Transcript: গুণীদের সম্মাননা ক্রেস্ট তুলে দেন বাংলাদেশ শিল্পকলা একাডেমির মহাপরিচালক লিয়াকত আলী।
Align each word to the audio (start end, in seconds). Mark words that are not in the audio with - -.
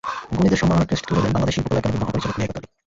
গুণীদের 0.35 0.59
সম্মাননা 0.61 0.87
ক্রেস্ট 0.87 1.05
তুলে 1.07 1.21
দেন 1.23 1.33
বাংলাদেশ 1.35 1.53
শিল্পকলা 1.55 1.79
একাডেমির 1.79 2.01
মহাপরিচালক 2.03 2.35
লিয়াকত 2.37 2.55
আলী। 2.59 2.67